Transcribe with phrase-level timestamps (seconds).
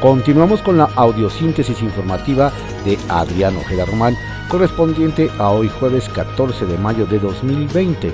[0.00, 2.50] Continuamos con la audiosíntesis informativa
[2.86, 4.16] de Adrián Ojeda Román,
[4.48, 8.10] correspondiente a hoy jueves 14 de mayo de 2020.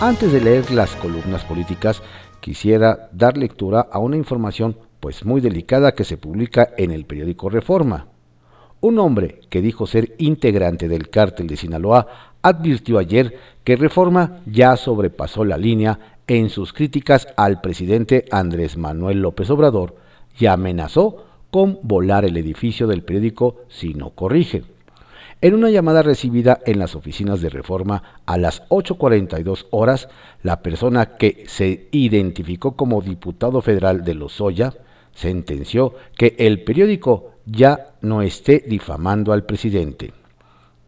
[0.00, 2.04] Antes de leer las columnas políticas,
[2.38, 7.50] quisiera dar lectura a una información pues muy delicada que se publica en el periódico
[7.50, 8.06] Reforma.
[8.80, 12.06] Un hombre que dijo ser integrante del cártel de Sinaloa
[12.42, 15.98] advirtió ayer que Reforma ya sobrepasó la línea
[16.28, 20.03] en sus críticas al presidente Andrés Manuel López Obrador
[20.38, 24.64] y amenazó con volar el edificio del periódico si no corrige.
[25.40, 30.08] En una llamada recibida en las oficinas de Reforma a las 8.42 horas,
[30.42, 34.72] la persona que se identificó como diputado federal de Lozoya
[35.12, 40.12] sentenció que el periódico ya no esté difamando al presidente.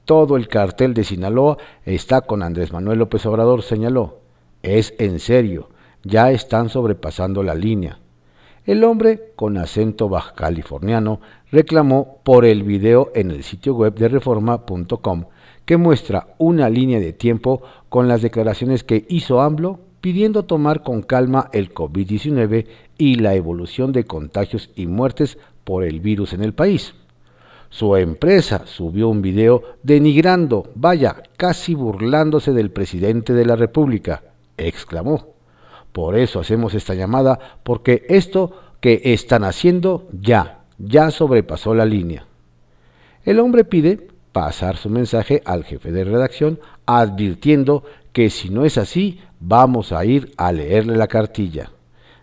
[0.05, 4.21] Todo el cartel de Sinaloa está con Andrés Manuel López Obrador, señaló.
[4.63, 5.69] Es en serio,
[6.03, 7.99] ya están sobrepasando la línea.
[8.67, 11.21] El hombre, con acento baja californiano,
[11.53, 15.27] reclamó por el video en el sitio web de reforma.com
[15.65, 21.03] que muestra una línea de tiempo con las declaraciones que hizo AMLO pidiendo tomar con
[21.03, 22.67] calma el COVID-19
[22.99, 26.95] y la evolución de contagios y muertes por el virus en el país.
[27.71, 34.25] Su empresa subió un video denigrando, vaya, casi burlándose del presidente de la República,
[34.57, 35.36] exclamó.
[35.97, 38.53] Por eso hacemos esta llamada, porque esto
[38.83, 42.27] que están haciendo ya, ya sobrepasó la línea.
[43.25, 48.77] El hombre pide pasar su mensaje al jefe de redacción advirtiendo que si no es
[48.77, 51.71] así, vamos a ir a leerle la cartilla.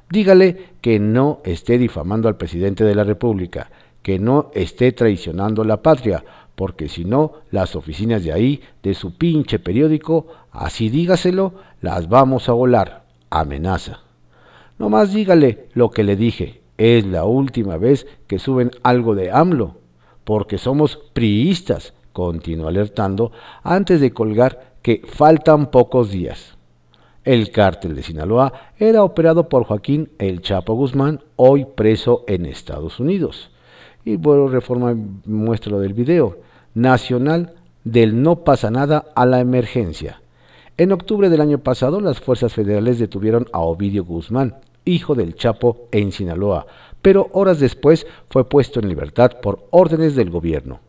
[0.08, 3.72] Dígale que no esté difamando al presidente de la República,
[4.04, 9.18] que no esté traicionando la patria, porque si no, las oficinas de ahí, de su
[9.18, 13.03] pinche periódico, así dígaselo, las vamos a volar.
[13.40, 14.00] Amenaza.
[14.78, 16.62] No más dígale lo que le dije.
[16.78, 19.78] Es la última vez que suben algo de AMLO,
[20.24, 23.32] porque somos priistas, continuó alertando
[23.64, 26.58] antes de colgar que faltan pocos días.
[27.24, 33.00] El cártel de Sinaloa era operado por Joaquín El Chapo Guzmán, hoy preso en Estados
[33.00, 33.50] Unidos.
[34.04, 34.96] Y bueno, reforma
[35.26, 36.38] muestra lo del video.
[36.74, 40.23] Nacional del no pasa nada a la emergencia.
[40.76, 45.88] En octubre del año pasado, las fuerzas federales detuvieron a Ovidio Guzmán, hijo del Chapo,
[45.92, 46.66] en Sinaloa,
[47.04, 50.80] pero horas después fue puesto en libertad por órdenes del gobierno.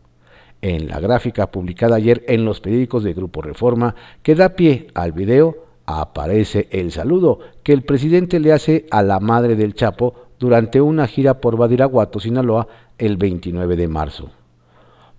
[0.63, 5.11] En la gráfica publicada ayer en los periódicos de Grupo Reforma, que da pie al
[5.11, 10.81] video, aparece el saludo que el presidente le hace a la madre del Chapo durante
[10.81, 12.67] una gira por Badiraguato, Sinaloa,
[12.97, 14.31] el 29 de marzo.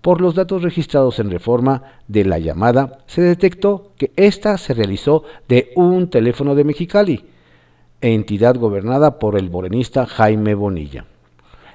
[0.07, 5.25] Por los datos registrados en reforma de la llamada, se detectó que ésta se realizó
[5.49, 7.25] de un teléfono de Mexicali,
[8.01, 11.07] entidad gobernada por el morenista Jaime Bonilla.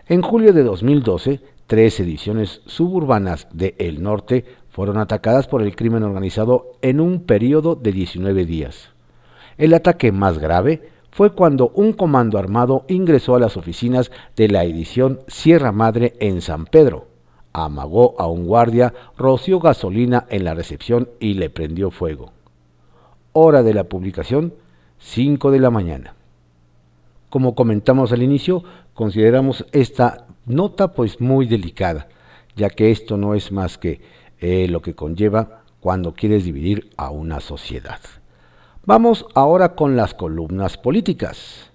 [0.07, 6.03] En julio de 2012, tres ediciones suburbanas de El Norte fueron atacadas por el crimen
[6.03, 8.91] organizado en un periodo de 19 días.
[9.57, 14.63] El ataque más grave fue cuando un comando armado ingresó a las oficinas de la
[14.63, 17.10] edición Sierra Madre en San Pedro,
[17.53, 22.31] amagó a un guardia, roció gasolina en la recepción y le prendió fuego.
[23.33, 24.53] Hora de la publicación,
[24.99, 26.15] 5 de la mañana.
[27.29, 28.63] Como comentamos al inicio,
[28.93, 32.07] consideramos esta nota pues muy delicada,
[32.55, 34.01] ya que esto no es más que
[34.39, 37.99] eh, lo que conlleva cuando quieres dividir a una sociedad.
[38.85, 41.70] Vamos ahora con las columnas políticas.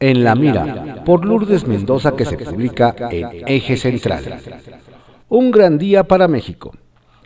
[0.00, 4.40] En la mira, por Lourdes Mendoza que se publica en Eje Central.
[5.28, 6.72] Un gran día para México.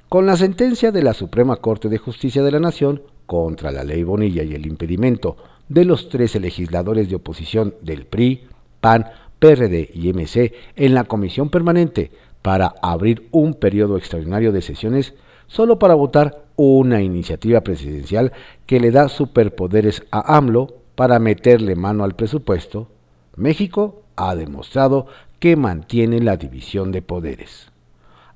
[0.08, 4.02] Con la sentencia de la Suprema Corte de Justicia de la Nación contra la ley
[4.04, 5.36] Bonilla y el impedimento
[5.68, 8.44] de los 13 legisladores de oposición del PRI,
[8.80, 9.06] PAN,
[9.38, 12.10] PRD y MC en la Comisión Permanente
[12.40, 15.14] para abrir un periodo extraordinario de sesiones
[15.46, 18.32] solo para votar una iniciativa presidencial
[18.64, 22.88] que le da superpoderes a AMLO para meterle mano al presupuesto,
[23.36, 25.06] México ha demostrado
[25.38, 27.72] que mantiene la división de poderes.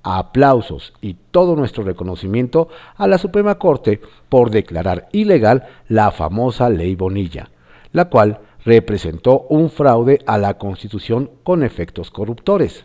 [0.02, 6.94] Aplausos y todo nuestro reconocimiento a la Suprema Corte por declarar ilegal la famosa ley
[6.94, 7.50] Bonilla,
[7.92, 12.84] la cual representó un fraude a la Constitución con efectos corruptores.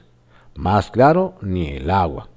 [0.56, 2.30] Más claro, ni el agua.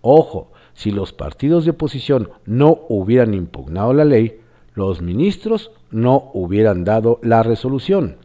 [0.00, 4.40] Ojo, si los partidos de oposición no hubieran impugnado la ley,
[4.78, 8.16] los ministros no hubieran dado la resolución.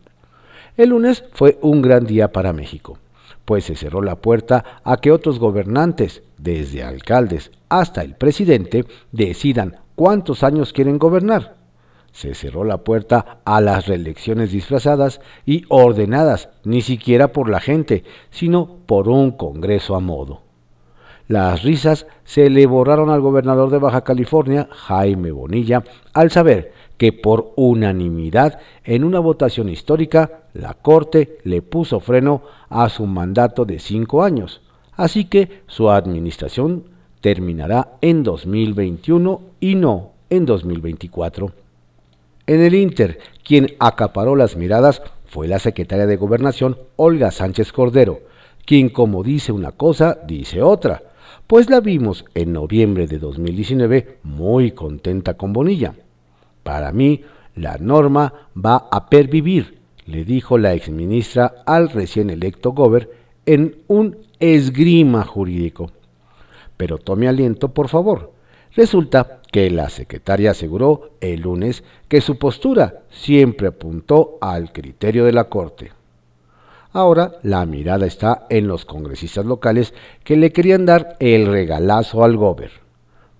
[0.77, 2.99] El lunes fue un gran día para México,
[3.43, 9.77] pues se cerró la puerta a que otros gobernantes, desde alcaldes hasta el presidente, decidan
[9.95, 11.55] cuántos años quieren gobernar.
[12.11, 18.03] se cerró la puerta a las reelecciones disfrazadas y ordenadas ni siquiera por la gente,
[18.29, 20.43] sino por un Congreso a modo.
[21.27, 25.83] Las risas se le borraron al gobernador de Baja California, Jaime Bonilla,
[26.13, 32.89] al saber que por unanimidad en una votación histórica la Corte le puso freno a
[32.89, 34.61] su mandato de cinco años,
[34.93, 36.83] así que su administración
[37.21, 41.51] terminará en 2021 y no en 2024.
[42.45, 48.19] En el Inter, quien acaparó las miradas fue la secretaria de Gobernación, Olga Sánchez Cordero,
[48.65, 51.01] quien como dice una cosa, dice otra,
[51.47, 55.93] pues la vimos en noviembre de 2019 muy contenta con Bonilla.
[56.63, 57.21] Para mí,
[57.55, 63.11] la norma va a pervivir, le dijo la exministra al recién electo Gober
[63.45, 65.91] en un esgrima jurídico.
[66.77, 68.33] Pero tome aliento, por favor.
[68.75, 75.33] Resulta que la secretaria aseguró el lunes que su postura siempre apuntó al criterio de
[75.33, 75.91] la Corte.
[76.93, 82.37] Ahora la mirada está en los congresistas locales que le querían dar el regalazo al
[82.37, 82.69] gober.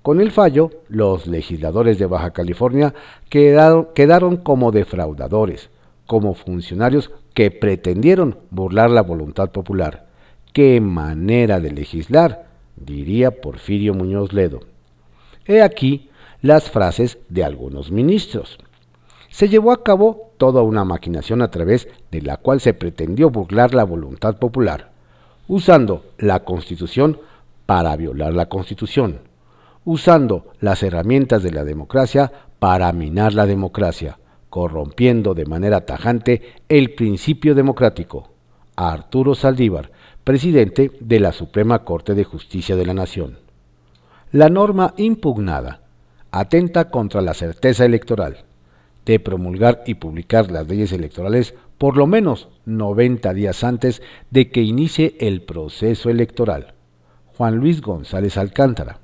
[0.01, 2.95] Con el fallo, los legisladores de Baja California
[3.29, 5.69] quedaron, quedaron como defraudadores,
[6.07, 10.07] como funcionarios que pretendieron burlar la voluntad popular.
[10.51, 12.47] ¡Qué manera de legislar!
[12.75, 14.61] diría Porfirio Muñoz Ledo.
[15.45, 16.09] He aquí
[16.41, 18.57] las frases de algunos ministros.
[19.33, 23.73] Se llevó a cabo toda una maquinación a través de la cual se pretendió burlar
[23.73, 24.91] la voluntad popular,
[25.47, 27.17] usando la Constitución
[27.65, 29.21] para violar la Constitución,
[29.85, 34.19] usando las herramientas de la democracia para minar la democracia,
[34.51, 38.29] corrompiendo de manera tajante el principio democrático.
[38.75, 39.89] Arturo Saldívar,
[40.23, 43.39] presidente de la Suprema Corte de Justicia de la Nación.
[44.31, 45.81] La norma impugnada
[46.29, 48.45] atenta contra la certeza electoral
[49.05, 54.01] de promulgar y publicar las leyes electorales por lo menos 90 días antes
[54.31, 56.73] de que inicie el proceso electoral.
[57.37, 58.99] Juan Luis González Alcántara.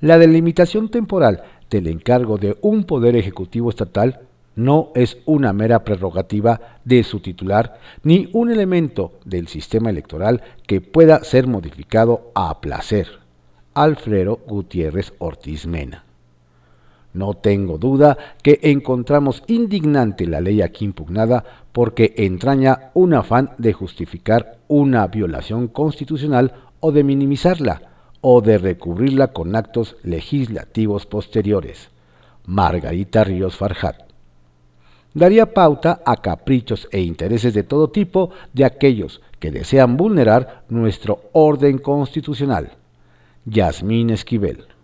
[0.00, 4.20] La delimitación temporal del encargo de un poder ejecutivo estatal
[4.56, 10.80] no es una mera prerrogativa de su titular ni un elemento del sistema electoral que
[10.80, 13.06] pueda ser modificado a placer.
[13.74, 16.05] Alfredo Gutiérrez Ortiz Mena.
[17.16, 21.42] No tengo duda que encontramos indignante la ley aquí impugnada
[21.72, 27.80] porque entraña un afán de justificar una violación constitucional o de minimizarla
[28.20, 31.88] o de recubrirla con actos legislativos posteriores.
[32.44, 33.96] Margarita Ríos Farjat.
[35.14, 41.22] Daría pauta a caprichos e intereses de todo tipo de aquellos que desean vulnerar nuestro
[41.32, 42.72] orden constitucional
[43.46, 44.75] Yasmín Esquivel.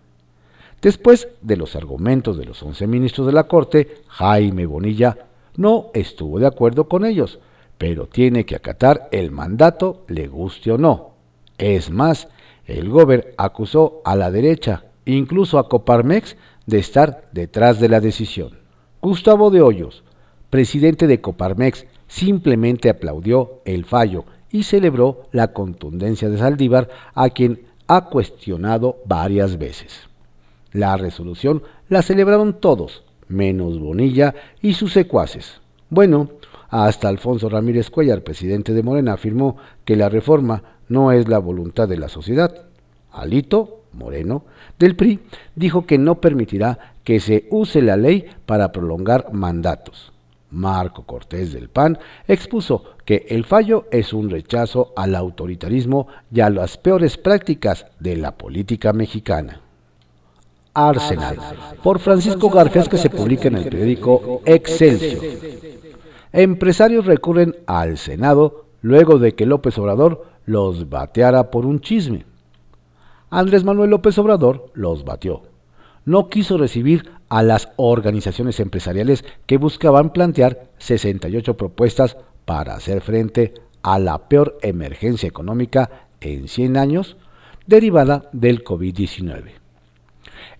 [0.83, 5.17] Después de los argumentos de los once ministros de la Corte, Jaime Bonilla
[5.55, 7.39] no estuvo de acuerdo con ellos,
[7.77, 11.11] pero tiene que acatar el mandato, le guste o no.
[11.57, 12.27] Es más,
[12.65, 16.35] el Gober acusó a la derecha, incluso a Coparmex,
[16.65, 18.59] de estar detrás de la decisión.
[19.01, 20.03] Gustavo de Hoyos,
[20.49, 27.67] presidente de Coparmex, simplemente aplaudió el fallo y celebró la contundencia de Saldívar, a quien
[27.87, 30.09] ha cuestionado varias veces.
[30.73, 35.61] La resolución la celebraron todos, menos Bonilla y sus secuaces.
[35.89, 36.31] Bueno,
[36.69, 41.87] hasta Alfonso Ramírez Cuellar, presidente de Morena, afirmó que la reforma no es la voluntad
[41.87, 42.65] de la sociedad.
[43.11, 44.45] Alito Moreno,
[44.79, 45.19] del PRI,
[45.55, 50.11] dijo que no permitirá que se use la ley para prolongar mandatos.
[50.49, 56.49] Marco Cortés del PAN expuso que el fallo es un rechazo al autoritarismo y a
[56.49, 59.61] las peores prácticas de la política mexicana.
[60.73, 61.37] Arsenal,
[61.83, 65.23] por Francisco Garfias, que se publica en el periódico Excelsior.
[66.31, 72.25] Empresarios recurren al Senado luego de que López Obrador los bateara por un chisme.
[73.29, 75.43] Andrés Manuel López Obrador los batió.
[76.05, 83.53] No quiso recibir a las organizaciones empresariales que buscaban plantear 68 propuestas para hacer frente
[83.81, 87.17] a la peor emergencia económica en 100 años
[87.65, 89.62] derivada del COVID-19.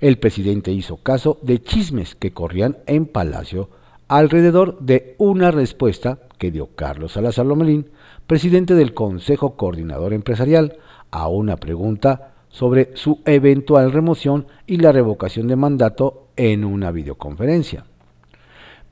[0.04, 3.70] El presidente hizo caso de chismes que corrían en Palacio
[4.10, 7.90] alrededor de una respuesta que dio Carlos Salazar Lomelín,
[8.28, 10.76] presidente del Consejo Coordinador Empresarial,
[11.10, 17.86] a una pregunta sobre su eventual remoción y la revocación de mandato en una videoconferencia.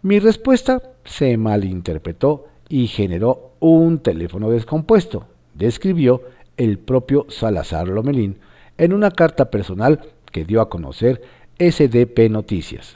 [0.04, 5.26] Mi respuesta se malinterpretó y generó un teléfono descompuesto,
[5.56, 6.22] describió
[6.56, 8.38] el propio Salazar Lomelín
[8.78, 10.00] en una carta personal
[10.32, 11.22] que dio a conocer
[11.60, 12.96] SDP Noticias.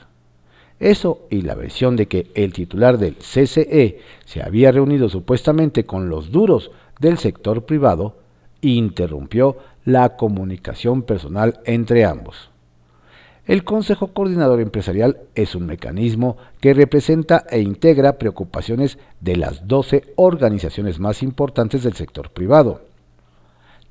[0.79, 6.09] Eso y la versión de que el titular del CCE se había reunido supuestamente con
[6.09, 8.15] los duros del sector privado
[8.61, 12.49] interrumpió la comunicación personal entre ambos.
[13.45, 20.13] El Consejo Coordinador Empresarial es un mecanismo que representa e integra preocupaciones de las 12
[20.15, 22.81] organizaciones más importantes del sector privado.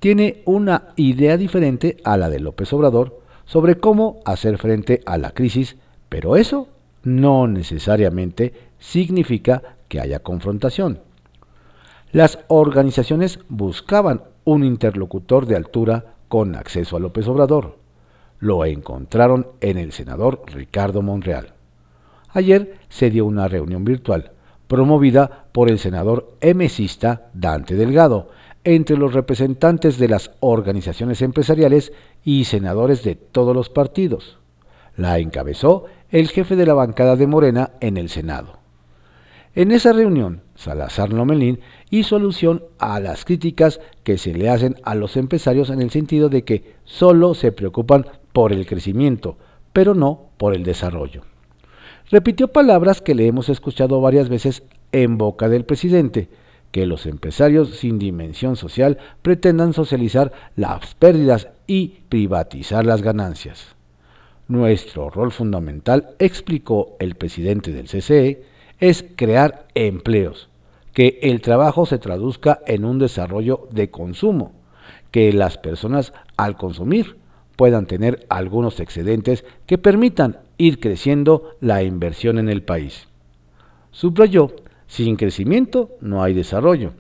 [0.01, 5.31] Tiene una idea diferente a la de López Obrador sobre cómo hacer frente a la
[5.31, 5.77] crisis,
[6.09, 6.69] pero eso
[7.03, 11.01] no necesariamente significa que haya confrontación.
[12.13, 17.85] Las organizaciones buscaban un interlocutor de altura con acceso a López Obrador
[18.45, 21.55] lo encontraron en el senador Ricardo Monreal.
[22.29, 24.33] Ayer se dio una reunión virtual
[24.67, 28.29] promovida por el senador emesista Dante Delgado
[28.65, 31.93] entre los representantes de las organizaciones empresariales
[32.25, 34.39] y senadores de todos los partidos.
[34.97, 38.59] La encabezó el jefe de la bancada de Morena en el Senado.
[39.55, 44.95] En esa reunión, Salazar Lomelín hizo alusión a las críticas que se le hacen a
[44.97, 49.37] los empresarios en el sentido de que solo se preocupan por el crecimiento,
[49.73, 51.23] pero no por el desarrollo.
[52.11, 56.29] Repitió palabras que le hemos escuchado varias veces en boca del presidente,
[56.75, 63.77] que los empresarios sin dimensión social pretendan socializar las pérdidas y privatizar las ganancias.
[64.49, 68.43] Nuestro rol fundamental, explicó el presidente del CCE,
[68.81, 70.49] es crear empleos,
[70.93, 74.51] que el trabajo se traduzca en un desarrollo de consumo,
[75.13, 77.19] que las personas al consumir
[77.55, 83.07] puedan tener algunos excedentes que permitan ir creciendo la inversión en el país.
[83.93, 84.51] Subrayó,
[84.87, 86.93] sin crecimiento no hay desarrollo.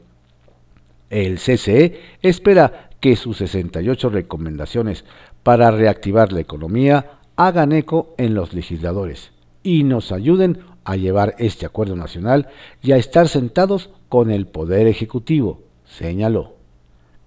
[1.11, 5.05] El CCE espera que sus 68 recomendaciones
[5.43, 9.31] para reactivar la economía hagan eco en los legisladores
[9.63, 12.49] y nos ayuden a llevar este acuerdo nacional
[12.83, 16.55] y a estar sentados con el Poder Ejecutivo, señaló.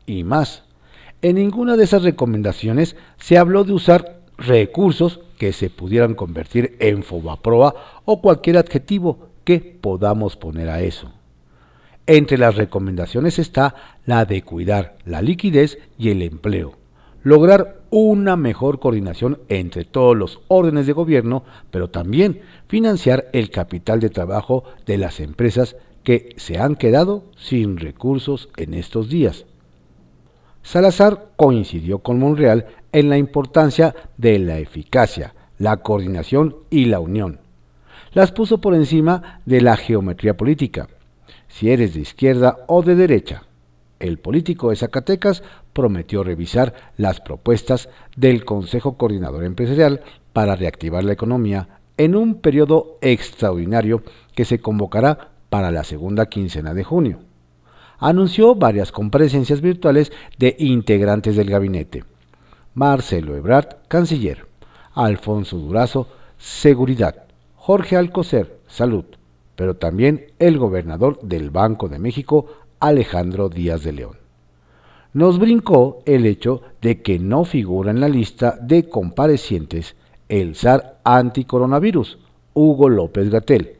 [0.06, 0.64] Y más,
[1.22, 7.04] en ninguna de esas recomendaciones se habló de usar recursos que se pudieran convertir en
[7.04, 11.10] fobaproa o cualquier adjetivo que podamos poner a eso.
[12.06, 13.76] Entre las recomendaciones está
[14.06, 16.74] la de cuidar la liquidez y el empleo,
[17.24, 24.02] lograr una mejor coordinación entre todos los órdenes de gobierno, pero también financiar el capital
[24.02, 29.46] de trabajo de las empresas que se han quedado sin recursos en estos días.
[30.62, 37.47] Salazar coincidió con Monreal en la importancia de la eficacia, la coordinación y la unión.
[38.14, 40.88] Las puso por encima de la geometría política,
[41.48, 43.44] si eres de izquierda o de derecha.
[44.00, 50.02] El político de Zacatecas prometió revisar las propuestas del Consejo Coordinador Empresarial
[50.34, 54.04] para reactivar la economía en un periodo extraordinario
[54.36, 57.20] que se convocará para la segunda quincena de junio
[58.00, 62.04] anunció varias comparecencias virtuales de integrantes del gabinete.
[62.74, 64.46] Marcelo Ebrard, canciller.
[64.94, 67.27] Alfonso Durazo, seguridad.
[67.68, 69.04] Jorge Alcocer, salud.
[69.58, 72.46] Pero también el gobernador del Banco de México,
[72.80, 74.16] Alejandro Díaz de León.
[75.12, 79.98] Nos brincó el hecho de que no figura en la lista de comparecientes
[80.30, 82.20] el zar anticoronavirus,
[82.54, 83.74] Hugo López Gatel,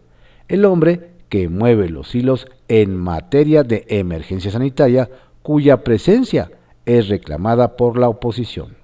[0.50, 5.10] el hombre que mueve los hilos en materia de emergencia sanitaria
[5.44, 6.52] cuya presencia
[6.86, 8.76] es reclamada por la oposición.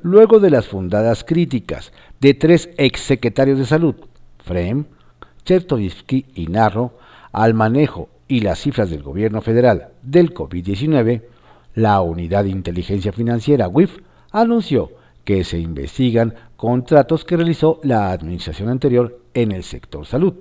[0.00, 3.94] Luego de las fundadas críticas de tres exsecretarios de salud,
[4.46, 4.86] Frem,
[5.44, 6.98] Chertovsky y Narro,
[7.32, 11.22] al manejo y las cifras del gobierno federal del COVID-19,
[11.74, 13.98] la Unidad de Inteligencia Financiera WIF
[14.32, 14.92] anunció
[15.24, 20.34] que se investigan contratos que realizó la administración anterior en el sector salud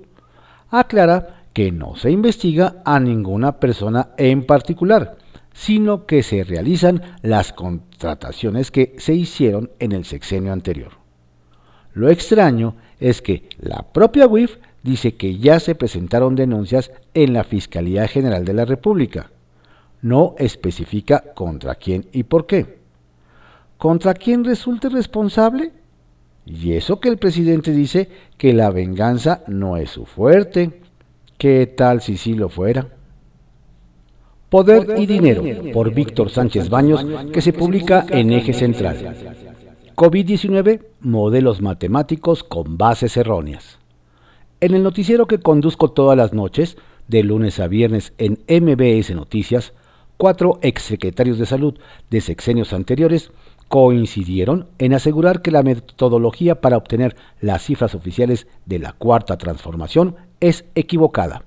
[0.69, 5.17] aclara que no se investiga a ninguna persona en particular,
[5.53, 10.91] sino que se realizan las contrataciones que se hicieron en el sexenio anterior.
[11.93, 17.43] Lo extraño es que la propia WIF dice que ya se presentaron denuncias en la
[17.43, 19.31] Fiscalía General de la República.
[20.01, 22.77] No especifica contra quién y por qué.
[23.77, 25.71] ¿Contra quién resulte responsable?
[26.45, 30.81] Y eso que el presidente dice que la venganza no es su fuerte.
[31.37, 32.87] ¿Qué tal si sí lo fuera?
[34.49, 39.15] Poder y Dinero, por Víctor Sánchez Baños, que se publica en Eje Central.
[39.95, 43.79] COVID-19, modelos matemáticos con bases erróneas.
[44.59, 49.73] En el noticiero que conduzco todas las noches, de lunes a viernes en MBS Noticias,
[50.17, 53.31] cuatro exsecretarios de salud de sexenios anteriores
[53.69, 60.17] coincidieron en asegurar que la metodología para obtener las cifras oficiales de la cuarta transformación
[60.41, 61.43] es equivocada.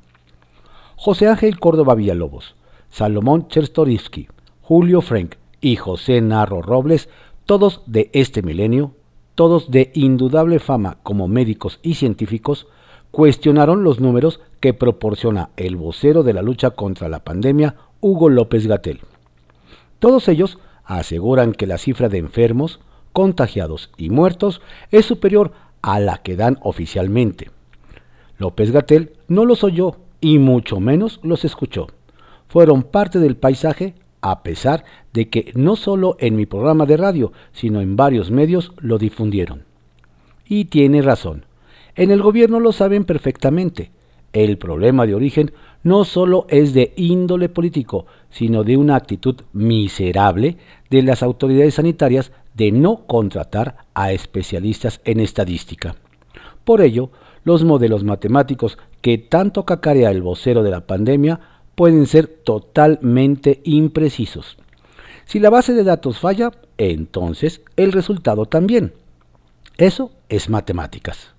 [0.97, 2.57] José Ángel Córdoba Villalobos,
[2.89, 4.29] Salomón Chertorivsky,
[4.63, 7.09] Julio Frank y José Narro Robles,
[7.49, 8.93] todos de este milenio,
[9.35, 12.67] todos de indudable fama como médicos y científicos,
[13.11, 18.67] cuestionaron los números que proporciona el vocero de la lucha contra la pandemia, Hugo López
[18.67, 19.01] Gatel.
[19.99, 22.81] Todos ellos aseguran que la cifra de enfermos,
[23.15, 27.51] contagiados y muertos es superior a la que dan oficialmente.
[28.37, 31.87] López Gatel no los oyó y mucho menos los escuchó.
[32.49, 37.33] Fueron parte del paisaje a pesar de que no solo en mi programa de radio,
[37.53, 39.65] sino en varios medios lo difundieron.
[40.47, 41.45] Y tiene razón.
[41.95, 43.91] En el gobierno lo saben perfectamente.
[44.33, 50.57] El problema de origen no solo es de índole político, sino de una actitud miserable
[50.91, 55.97] de las autoridades sanitarias de no contratar a especialistas en estadística.
[56.65, 57.11] Por ello,
[57.45, 61.41] los modelos matemáticos que tanto cacarea el vocero de la pandemia
[61.79, 64.59] pueden ser totalmente imprecisos.
[65.27, 68.95] Si la base de datos falla, entonces el resultado también.
[69.77, 71.35] Eso es matemáticas.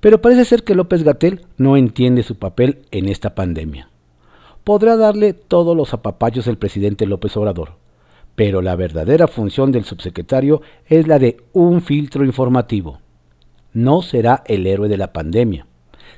[0.00, 3.88] Pero parece ser que López Gatel no entiende su papel en esta pandemia.
[4.64, 7.76] Podrá darle todos los apapachos el presidente López Obrador,
[8.34, 12.98] pero la verdadera función del subsecretario es la de un filtro informativo.
[13.72, 15.66] No será el héroe de la pandemia.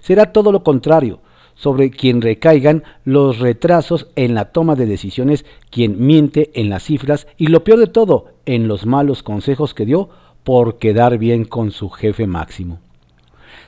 [0.00, 1.20] Será todo lo contrario,
[1.62, 7.28] sobre quien recaigan los retrasos en la toma de decisiones, quien miente en las cifras
[7.36, 10.08] y lo peor de todo, en los malos consejos que dio
[10.42, 12.80] por quedar bien con su jefe máximo.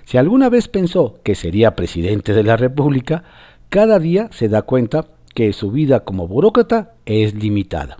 [0.07, 3.23] Si alguna vez pensó que sería presidente de la República,
[3.69, 7.99] cada día se da cuenta que su vida como burócrata es limitada,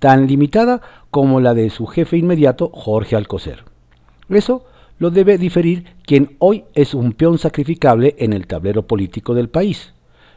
[0.00, 0.80] tan limitada
[1.12, 3.62] como la de su jefe inmediato, Jorge Alcocer.
[4.28, 4.64] Eso
[5.00, 9.94] lo debe diferir quien hoy es un peón sacrificable en el tablero político del país.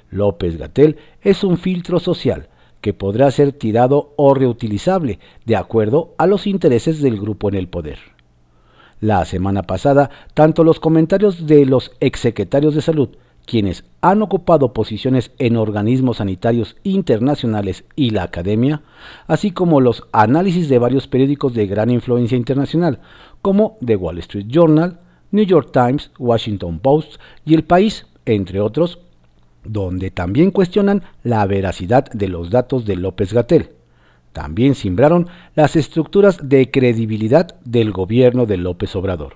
[0.09, 2.47] López Gatel es un filtro social
[2.79, 7.67] que podrá ser tirado o reutilizable de acuerdo a los intereses del grupo en el
[7.67, 7.99] poder.
[9.01, 13.09] La semana pasada, tanto los comentarios de los exsecretarios de salud,
[13.45, 18.81] quienes han ocupado posiciones en organismos sanitarios internacionales y la academia,
[19.27, 23.01] así como los análisis de varios periódicos de gran influencia internacional,
[23.43, 24.99] como The Wall Street Journal,
[25.31, 28.99] New York Times, Washington Post y El País, entre otros,
[29.65, 33.71] donde también cuestionan la veracidad de los datos de López Gatel.
[34.31, 39.35] También simbraron las estructuras de credibilidad del gobierno de López Obrador.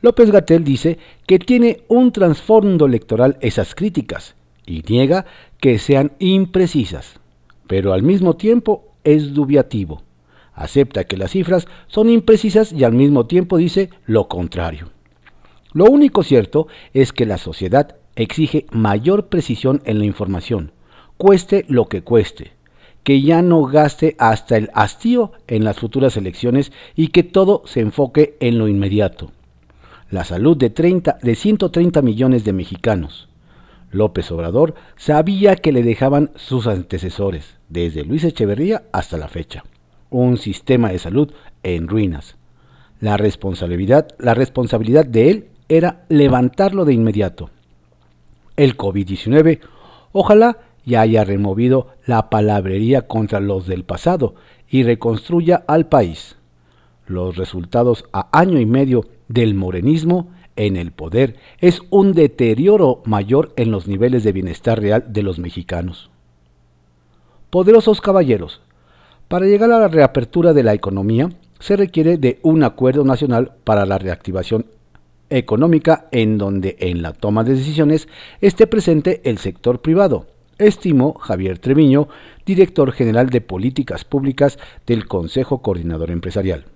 [0.00, 5.26] López Gatel dice que tiene un trasfondo electoral esas críticas y niega
[5.58, 7.18] que sean imprecisas,
[7.66, 10.02] pero al mismo tiempo es dubiativo.
[10.54, 14.90] Acepta que las cifras son imprecisas y al mismo tiempo dice lo contrario.
[15.72, 20.72] Lo único cierto es que la sociedad exige mayor precisión en la información,
[21.16, 22.52] cueste lo que cueste,
[23.04, 27.80] que ya no gaste hasta el hastío en las futuras elecciones y que todo se
[27.80, 29.32] enfoque en lo inmediato.
[30.10, 33.28] La salud de, 30, de 130 millones de mexicanos.
[33.90, 39.64] López Obrador sabía que le dejaban sus antecesores, desde Luis Echeverría hasta la fecha.
[40.12, 42.36] Un sistema de salud en ruinas.
[43.00, 47.48] La responsabilidad, la responsabilidad de él era levantarlo de inmediato.
[48.56, 49.60] El COVID-19,
[50.12, 54.34] ojalá y haya removido la palabrería contra los del pasado
[54.68, 56.36] y reconstruya al país.
[57.06, 63.54] Los resultados a año y medio del morenismo en el poder es un deterioro mayor
[63.56, 66.10] en los niveles de bienestar real de los mexicanos.
[67.48, 68.60] Poderosos caballeros,
[69.32, 73.86] para llegar a la reapertura de la economía se requiere de un acuerdo nacional para
[73.86, 74.66] la reactivación
[75.30, 78.08] económica en donde en la toma de decisiones
[78.42, 80.26] esté presente el sector privado,
[80.58, 82.08] estimó Javier Treviño,
[82.44, 86.66] director general de Políticas Públicas del Consejo Coordinador Empresarial.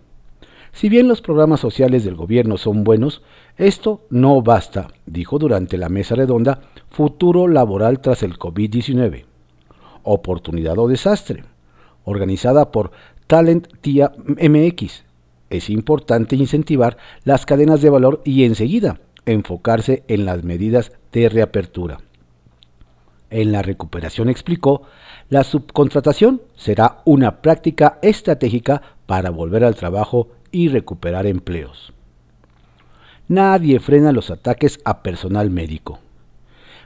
[0.72, 3.20] Si bien los programas sociales del gobierno son buenos,
[3.58, 9.26] esto no basta, dijo durante la mesa redonda Futuro Laboral tras el COVID-19.
[10.04, 11.44] Oportunidad o desastre,
[12.06, 12.92] organizada por
[13.26, 15.04] Talent Tía MX.
[15.50, 21.98] Es importante incentivar las cadenas de valor y enseguida enfocarse en las medidas de reapertura.
[23.28, 24.82] En la recuperación explicó,
[25.28, 31.92] la subcontratación será una práctica estratégica para volver al trabajo y recuperar empleos.
[33.28, 35.98] Nadie frena los ataques a personal médico.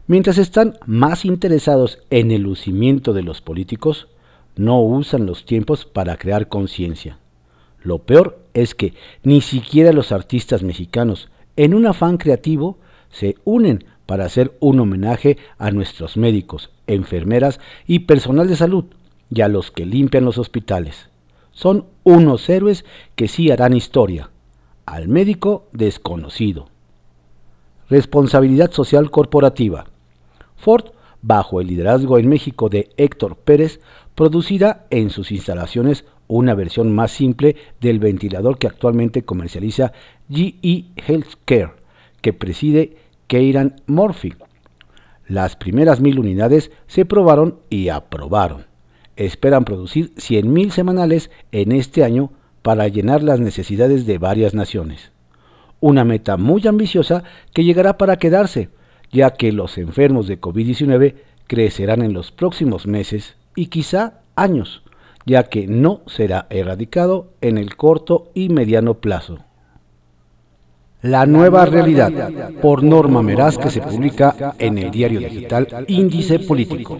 [0.06, 4.08] Mientras están más interesados en el lucimiento de los políticos,
[4.56, 7.18] no usan los tiempos para crear conciencia.
[7.82, 12.78] Lo peor es que ni siquiera los artistas mexicanos, en un afán creativo,
[13.10, 18.84] se unen para hacer un homenaje a nuestros médicos, enfermeras y personal de salud
[19.30, 21.08] y a los que limpian los hospitales.
[21.52, 22.84] Son unos héroes
[23.14, 24.30] que sí harán historia.
[24.86, 26.68] Al médico desconocido.
[27.88, 29.84] Responsabilidad social corporativa.
[30.56, 30.86] Ford,
[31.22, 33.80] bajo el liderazgo en México de Héctor Pérez,
[34.14, 39.92] producirá en sus instalaciones una versión más simple del ventilador que actualmente comercializa
[40.30, 41.72] GE Healthcare,
[42.20, 44.34] que preside Keiran Murphy.
[45.26, 48.66] Las primeras mil unidades se probaron y aprobaron.
[49.16, 55.12] Esperan producir 100.000 semanales en este año para llenar las necesidades de varias naciones.
[55.78, 58.70] Una meta muy ambiciosa que llegará para quedarse,
[59.10, 61.14] ya que los enfermos de COVID-19
[61.46, 64.82] crecerán en los próximos meses y quizá años,
[65.26, 69.38] ya que no será erradicado en el corto y mediano plazo.
[71.02, 72.12] La nueva realidad,
[72.60, 76.98] por Norma Meraz, que se publica en el diario digital Índice Político.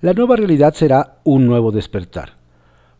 [0.00, 2.34] La nueva realidad será un nuevo despertar.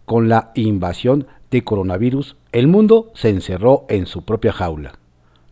[0.04, 4.92] Con la invasión de coronavirus, el mundo se encerró en su propia jaula.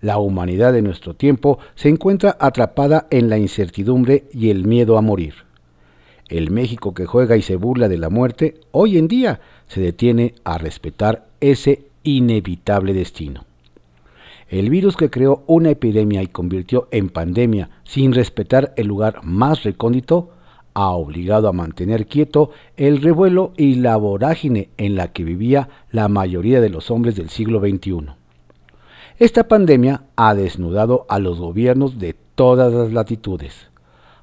[0.01, 5.03] La humanidad de nuestro tiempo se encuentra atrapada en la incertidumbre y el miedo a
[5.03, 5.35] morir.
[6.29, 10.35] El México que juega y se burla de la muerte, hoy en día se detiene
[10.45, 13.45] a respetar ese inevitable destino.
[14.49, 19.65] El virus que creó una epidemia y convirtió en pandemia sin respetar el lugar más
[19.65, 20.31] recóndito,
[20.73, 26.09] ha obligado a mantener quieto el revuelo y la vorágine en la que vivía la
[26.09, 28.20] mayoría de los hombres del siglo XXI.
[29.21, 33.69] Esta pandemia ha desnudado a los gobiernos de todas las latitudes,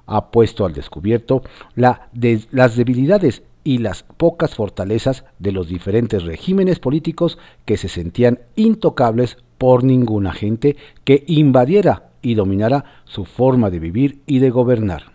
[0.07, 1.43] ha puesto al descubierto
[1.75, 9.38] las debilidades y las pocas fortalezas de los diferentes regímenes políticos que se sentían intocables
[9.60, 15.12] por ninguna gente que invadiera y dominara su forma de vivir y de gobernar.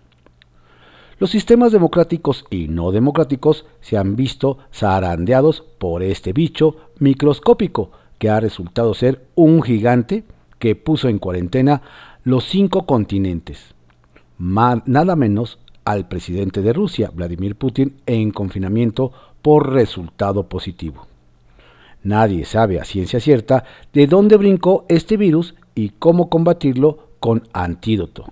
[1.18, 7.90] Los sistemas democráticos y no democráticos se han visto zarandeados por este bicho microscópico
[8.22, 10.22] que ha resultado ser un gigante
[10.60, 11.82] que puso en cuarentena
[12.22, 13.74] los cinco continentes.
[14.38, 19.10] nada menos al presidente de Rusia, Vladimir Putin, en confinamiento
[19.42, 21.08] por resultado positivo.
[22.04, 28.26] Nadie sabe a ciencia cierta de dónde brincó este virus y cómo combatirlo con antídoto.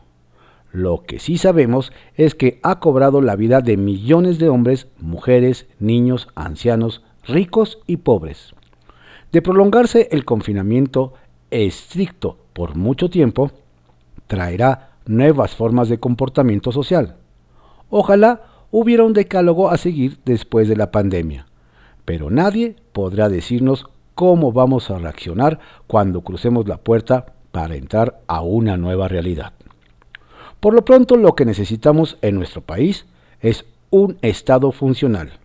[0.71, 5.67] Lo que sí sabemos es que ha cobrado la vida de millones de hombres, mujeres,
[5.81, 8.55] niños, ancianos, ricos y pobres.
[9.33, 11.13] De prolongarse el confinamiento
[11.51, 13.51] estricto por mucho tiempo,
[14.27, 17.17] traerá nuevas formas de comportamiento social.
[17.91, 21.47] Ojalá hubiera un decálogo a seguir después de la pandemia,
[22.05, 28.43] pero nadie podrá decirnos cómo vamos a reaccionar cuando crucemos la puerta para entrar a
[28.43, 29.53] una nueva realidad.
[30.61, 33.07] Por lo pronto, lo que necesitamos en nuestro país
[33.41, 35.39] es un Estado funcional.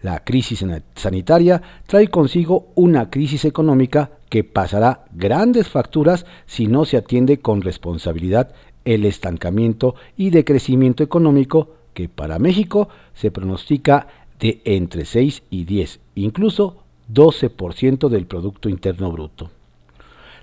[0.00, 6.96] La crisis sanitaria trae consigo una crisis económica que pasará grandes facturas si no se
[6.96, 14.06] atiende con responsabilidad el estancamiento y decrecimiento económico que para México se pronostica
[14.38, 19.50] de entre 6 y 10, incluso 12% del Producto Interno Bruto.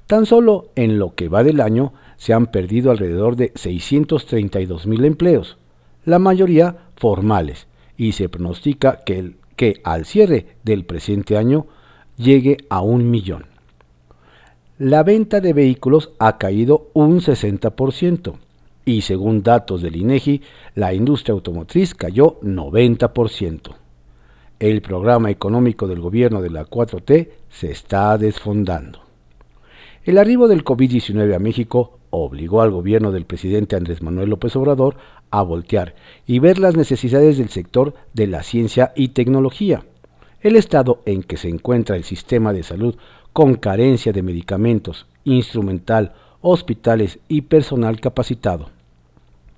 [0.08, 5.06] Tan solo en lo que va del año se han perdido alrededor de 632 mil
[5.06, 5.58] empleos,
[6.04, 11.68] la mayoría formales, y se pronostica que, que al cierre del presente año
[12.18, 13.46] llegue a un millón.
[14.78, 18.36] La venta de vehículos ha caído un 60%
[18.86, 20.42] y según datos del INEGI,
[20.76, 23.74] la industria automotriz cayó 90%.
[24.60, 29.00] El programa económico del gobierno de la 4T se está desfondando.
[30.04, 34.98] El arribo del COVID-19 a México obligó al gobierno del presidente Andrés Manuel López Obrador
[35.32, 39.84] a voltear y ver las necesidades del sector de la ciencia y tecnología.
[40.42, 42.96] El estado en que se encuentra el sistema de salud
[43.34, 48.70] con carencia de medicamentos, instrumental, hospitales y personal capacitado.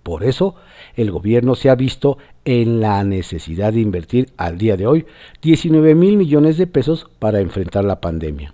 [0.03, 0.55] Por eso,
[0.95, 5.05] el gobierno se ha visto en la necesidad de invertir al día de hoy
[5.41, 8.53] 19 mil millones de pesos para enfrentar la pandemia.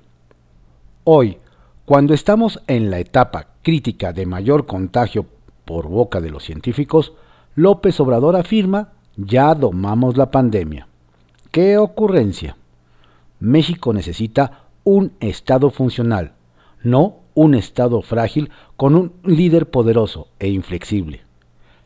[1.03, 1.37] Hoy,
[1.85, 5.27] cuando estamos en la etapa crítica de mayor contagio
[5.65, 7.13] por boca de los científicos,
[7.55, 10.87] López Obrador afirma, ya domamos la pandemia.
[11.51, 12.57] ¿Qué ocurrencia?
[13.39, 16.33] México necesita un Estado funcional,
[16.81, 21.21] no un Estado frágil con un líder poderoso e inflexible.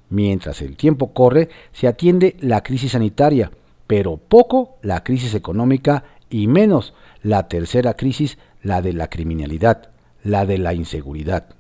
[0.09, 3.51] Mientras el tiempo corre, se atiende la crisis sanitaria,
[3.87, 9.89] pero poco la crisis económica y menos la tercera crisis, la de la criminalidad,
[10.23, 11.56] la de la inseguridad.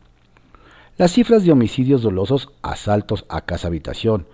[0.97, 4.25] Las cifras de homicidios dolosos, asaltos a casa habitación,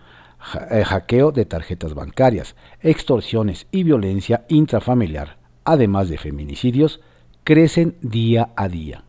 [0.71, 7.02] eh, hackeo de tarjetas bancarias, extorsiones y violencia intrafamiliar, además de feminicidios,
[7.43, 9.04] crecen día a día.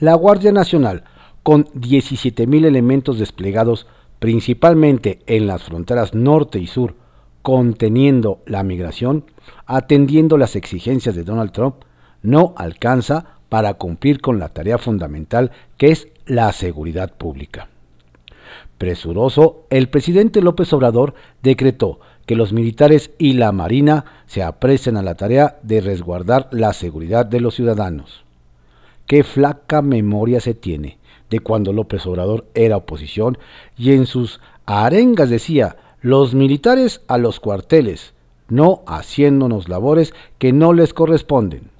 [0.00, 1.04] La Guardia Nacional,
[1.44, 3.86] con 17.000 elementos desplegados
[4.18, 6.96] principalmente en las fronteras norte y sur,
[7.42, 9.24] conteniendo la migración,
[9.66, 11.76] atendiendo las exigencias de Donald Trump,
[12.22, 17.68] no alcanza para cumplir con la tarea fundamental que es la seguridad pública.
[18.76, 25.02] Presuroso, el presidente López Obrador decretó que los militares y la Marina se apresen a
[25.02, 28.24] la tarea de resguardar la seguridad de los ciudadanos.
[29.06, 30.98] Qué flaca memoria se tiene
[31.30, 33.38] de cuando López Obrador era oposición
[33.76, 38.12] y en sus arengas decía, los militares a los cuarteles,
[38.48, 41.70] no haciéndonos labores que no les corresponden.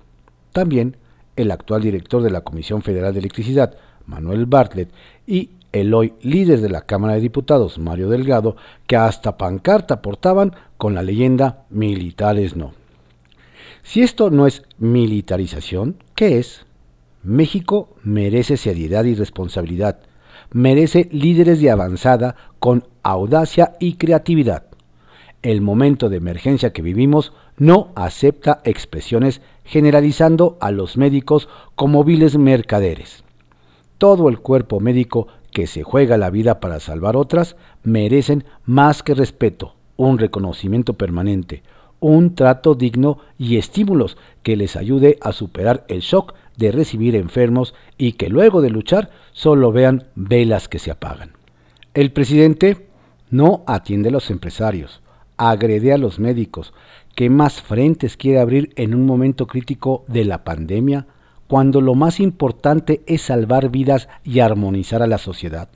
[0.53, 0.97] También
[1.37, 3.77] el actual director de la Comisión Federal de Electricidad,
[4.09, 4.91] Manuel Bartlett,
[5.27, 10.55] y el hoy líder de la Cámara de Diputados, Mario Delgado, que hasta pancarta portaban
[10.79, 12.73] con la leyenda militares no.
[13.83, 16.67] Si esto no es militarización, ¿qué es?
[17.23, 20.01] México merece seriedad y responsabilidad,
[20.53, 24.65] merece líderes de avanzada con audacia y creatividad.
[25.43, 32.39] El momento de emergencia que vivimos no acepta expresiones generalizando a los médicos como viles
[32.39, 33.25] mercaderes.
[33.99, 39.15] Todo el cuerpo médico que se juega la vida para salvar otras merecen más que
[39.15, 41.63] respeto, un reconocimiento permanente,
[42.01, 47.75] un trato digno y estímulos que les ayude a superar el shock de recibir enfermos
[47.97, 51.33] y que luego de luchar solo vean velas que se apagan.
[51.95, 52.89] El presidente
[53.31, 55.03] no atiende a los empresarios,
[55.37, 56.73] agrede a los médicos,
[57.15, 61.07] que más frentes quiere abrir en un momento crítico de la pandemia,
[61.49, 65.69] cuando lo más importante es salvar vidas y armonizar a la sociedad.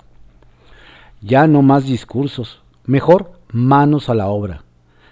[1.20, 4.64] Ya no más discursos, mejor manos a la obra.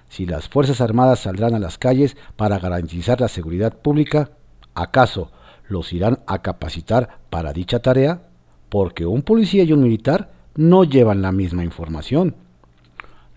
[0.08, 4.30] Si las Fuerzas Armadas saldrán a las calles para garantizar la seguridad pública,
[4.74, 5.30] ¿acaso
[5.70, 8.22] los irán a capacitar para dicha tarea,
[8.68, 12.34] porque un policía y un militar no llevan la misma información.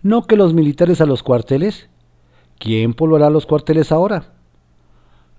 [0.02, 1.88] No que los militares a los cuarteles.
[2.58, 4.32] ¿Quién poblará los cuarteles ahora?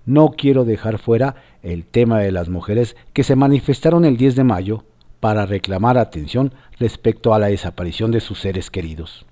[0.06, 4.44] No quiero dejar fuera el tema de las mujeres que se manifestaron el 10 de
[4.44, 4.84] mayo
[5.18, 9.26] para reclamar atención respecto a la desaparición de sus seres queridos.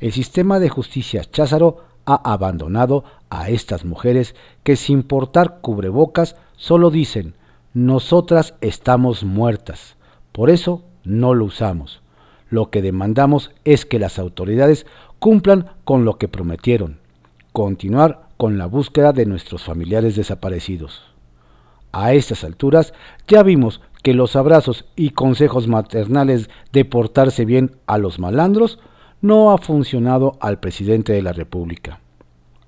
[0.00, 6.90] El sistema de justicia Cházaro ha abandonado a estas mujeres que sin portar cubrebocas solo
[6.90, 7.34] dicen,
[7.72, 9.96] nosotras estamos muertas,
[10.32, 12.02] por eso no lo usamos.
[12.50, 14.86] Lo que demandamos es que las autoridades
[15.18, 16.98] cumplan con lo que prometieron,
[17.52, 21.02] continuar con la búsqueda de nuestros familiares desaparecidos.
[21.92, 22.92] A estas alturas
[23.28, 28.78] ya vimos que los abrazos y consejos maternales de portarse bien a los malandros
[29.20, 32.00] no ha funcionado al presidente de la República.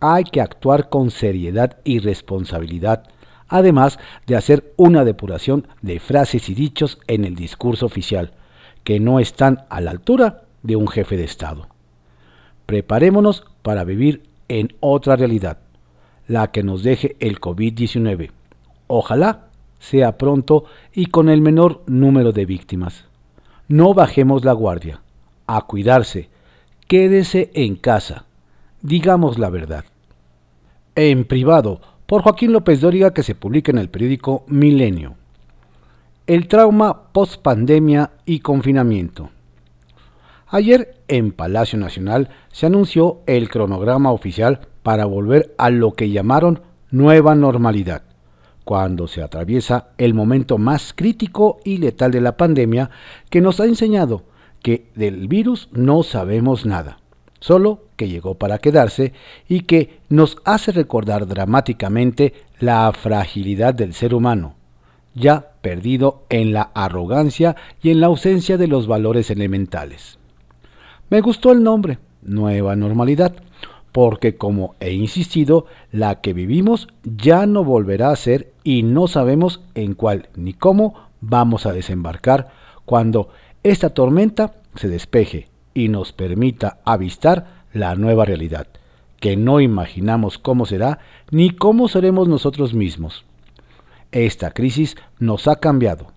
[0.01, 3.05] Hay que actuar con seriedad y responsabilidad
[3.49, 8.33] además de hacer una depuración de frases y dichos en el discurso oficial,
[8.85, 11.69] que no están a la altura de un jefe de Estado.
[12.67, 15.59] Preparémonos para vivir en otra realidad,
[16.29, 18.31] la que nos deje el COVID-19.
[18.87, 19.47] Ojalá
[19.79, 23.05] sea pronto y con el menor número de víctimas.
[23.69, 25.01] No bajemos la guardia.
[25.47, 26.29] A cuidarse.
[26.89, 28.25] Quédese en casa.
[28.83, 29.85] Digamos la verdad.
[30.95, 35.15] En privado, por Joaquín López Dóriga que se publica en el periódico Milenio.
[36.27, 39.31] El trauma post-pandemia y confinamiento.
[40.49, 46.63] Ayer en Palacio Nacional se anunció el cronograma oficial para volver a lo que llamaron
[46.91, 48.03] nueva normalidad,
[48.65, 52.91] cuando se atraviesa el momento más crítico y letal de la pandemia
[53.31, 54.25] que nos ha enseñado
[54.63, 56.99] que del virus no sabemos nada
[57.41, 59.13] solo que llegó para quedarse
[59.49, 64.55] y que nos hace recordar dramáticamente la fragilidad del ser humano,
[65.15, 70.19] ya perdido en la arrogancia y en la ausencia de los valores elementales.
[71.09, 73.37] Me gustó el nombre, Nueva Normalidad,
[73.93, 79.61] porque como he insistido, la que vivimos ya no volverá a ser y no sabemos
[79.77, 82.49] en cuál ni cómo vamos a desembarcar
[82.85, 83.29] cuando
[83.63, 88.67] esta tormenta se despeje y nos permita avistar la nueva realidad,
[89.21, 90.99] que no imaginamos cómo será
[91.31, 93.25] ni cómo seremos nosotros mismos.
[94.11, 96.09] Esta crisis nos ha cambiado,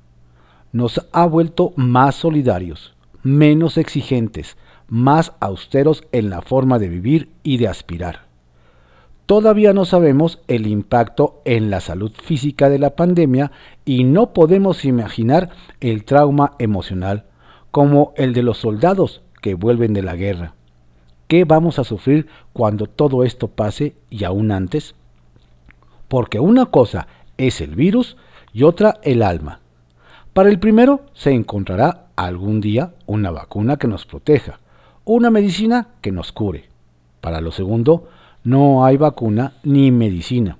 [0.71, 4.58] nos ha vuelto más solidarios, menos exigentes,
[4.89, 8.28] más austeros en la forma de vivir y de aspirar.
[9.25, 13.52] todavía no sabemos el impacto en la salud física de la pandemia
[13.86, 17.25] y no podemos imaginar el trauma emocional
[17.69, 20.56] como el de los soldados que vuelven de la guerra.
[21.28, 24.95] ¿Qué vamos a sufrir cuando todo esto pase y aún antes?
[26.08, 28.17] Porque una cosa es el virus
[28.52, 29.60] y otra el alma.
[30.34, 34.60] Para el primero se encontrará algún día una vacuna que nos proteja,
[35.12, 36.65] una medicina que nos cure.
[37.19, 38.10] Para lo segundo,
[38.43, 40.60] no hay vacuna ni medicina.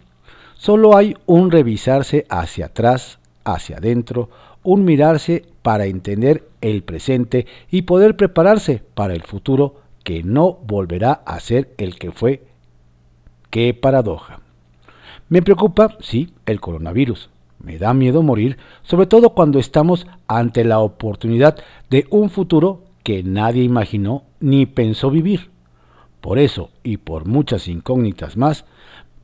[0.56, 4.32] Solo hay un revisarse hacia atrás, hacia adentro,
[4.64, 11.22] un mirarse para entender el presente y poder prepararse para el futuro que no volverá
[11.28, 12.42] a ser el que fue.
[13.52, 14.40] ¡Qué paradoja!
[15.28, 17.30] Me preocupa, sí, el coronavirus.
[17.60, 21.60] Me da miedo morir, sobre todo cuando estamos ante la oportunidad
[21.92, 25.50] de un futuro que nadie imaginó ni pensó vivir.
[26.22, 28.66] Por eso, y por muchas incógnitas más,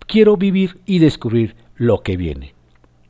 [0.07, 2.55] quiero vivir y descubrir lo que viene.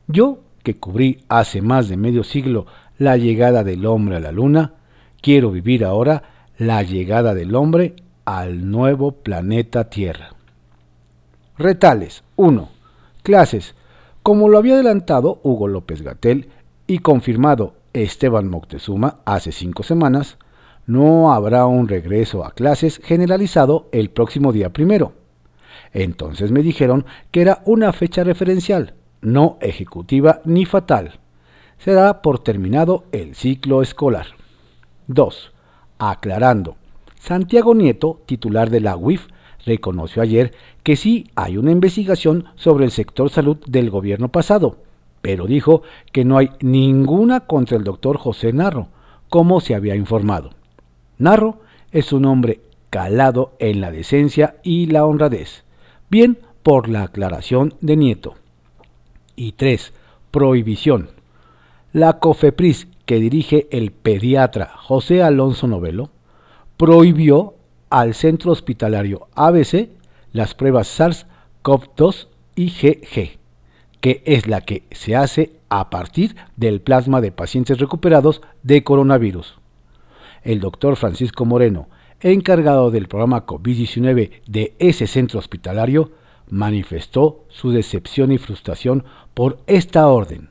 [0.08, 2.66] Yo, que cubrí hace más de medio siglo
[2.98, 4.74] la llegada del hombre a la luna,
[5.22, 6.24] quiero vivir ahora
[6.58, 10.36] la llegada del hombre al nuevo planeta Tierra.
[11.58, 12.70] Retales 1.
[13.24, 13.76] Clases.
[14.24, 16.50] Como lo había adelantado Hugo López Gatel
[16.88, 20.38] y confirmado Esteban Moctezuma hace cinco semanas,
[20.86, 25.14] no habrá un regreso a clases generalizado el próximo día primero.
[25.94, 31.20] Entonces me dijeron que era una fecha referencial, no ejecutiva ni fatal.
[31.78, 34.28] Será por terminado el ciclo escolar.
[35.08, 35.54] 2.
[36.00, 36.78] Aclarando.
[37.20, 39.28] Santiago Nieto, titular de la UIF,
[39.66, 44.78] reconoció ayer que sí hay una investigación sobre el sector salud del gobierno pasado,
[45.22, 48.90] pero dijo que no hay ninguna contra el doctor José Narro,
[49.30, 50.55] como se había informado.
[51.18, 51.60] Narro
[51.92, 55.64] es un hombre calado en la decencia y la honradez.
[56.10, 58.36] Bien por la aclaración de Nieto.
[59.36, 59.94] Y 3.
[60.32, 61.10] Prohibición.
[61.94, 66.10] La COFEPRIS que dirige el pediatra José Alonso Novelo
[66.78, 67.54] prohibió
[67.90, 69.90] al centro hospitalario ABC
[70.34, 73.38] las pruebas SARS-CoV-2 y GG,
[74.02, 79.56] que es la que se hace a partir del plasma de pacientes recuperados de coronavirus.
[80.46, 81.90] El doctor Francisco Moreno,
[82.22, 86.12] encargado del programa COVID-19 de ese centro hospitalario,
[86.50, 89.04] manifestó su decepción y frustración
[89.34, 90.50] por esta orden.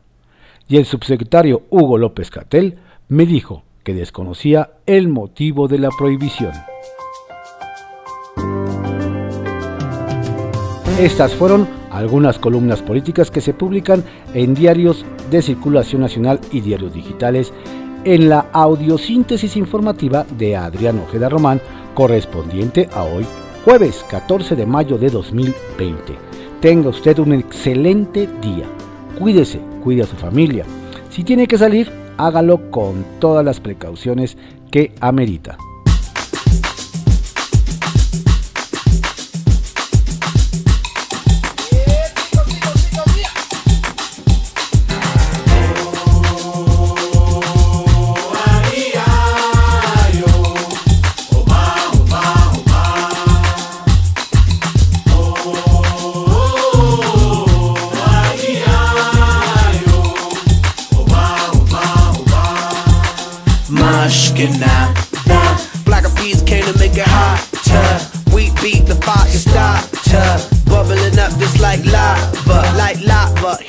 [0.67, 2.79] Y el subsecretario Hugo López Catel
[3.09, 6.53] me dijo que desconocía el motivo de la prohibición.
[10.99, 14.03] Estas fueron algunas columnas políticas que se publican
[14.33, 17.53] en diarios de circulación nacional y diarios digitales
[18.05, 21.61] en la audiosíntesis informativa de Adrián Ojeda Román,
[21.95, 23.25] correspondiente a hoy,
[23.65, 26.15] jueves 14 de mayo de 2020.
[26.61, 28.67] Tenga usted un excelente día.
[29.19, 30.65] Cuídese, cuide a su familia.
[31.11, 34.37] Si tiene que salir, hágalo con todas las precauciones
[34.71, 35.57] que amerita.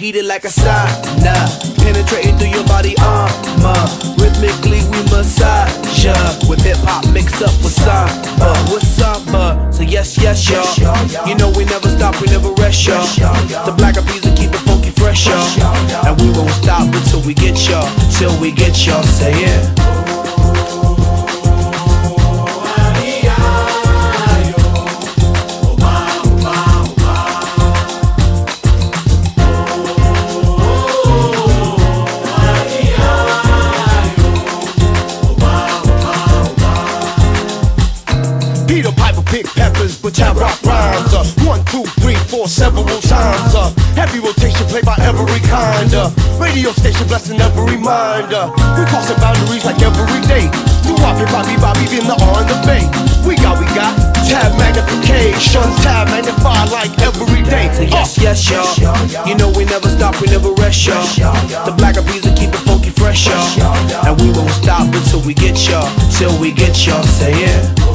[0.06, 1.34] Heated like a sauna.
[1.82, 3.82] Penetrating through your body armor.
[4.22, 6.14] Rhythmically we massage ya.
[6.48, 8.54] With hip hop mixed up with samba.
[8.72, 9.74] With samba.
[9.74, 11.28] So yes, yes, y'all.
[11.28, 13.02] You know we never stop, we never rest, y'all.
[13.66, 16.06] The black will keep it funky fresh, y'all.
[16.06, 17.90] And we won't stop until we get y'all.
[18.18, 19.02] Till we get y'all.
[19.04, 20.05] Say yeah.
[42.48, 43.56] Several times.
[43.56, 45.90] Uh, heavy rotation played by every kind.
[45.94, 48.34] Uh, radio station blessing every mind.
[48.34, 50.50] Uh, we crossing boundaries like every day.
[50.86, 52.86] Do Bobby, Bobby, Bobby, being the on the bay.
[53.26, 53.94] We got, we got
[54.30, 57.74] tab magnification, tab magnified like every day.
[57.74, 58.22] So yes, uh.
[58.22, 59.28] yes, y'all.
[59.28, 61.02] You know we never stop, we never rest, y'all.
[61.66, 63.74] The black bees will keep it funky fresh, y'all.
[64.06, 67.04] And we won't stop until we get y'all, till we get y'all.
[67.04, 67.95] Say yeah.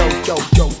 [0.00, 0.79] Yo, yo, yo.